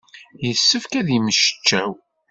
Yessefk 0.45 0.91
ad 0.99 1.05
temmecčaw. 1.07 1.91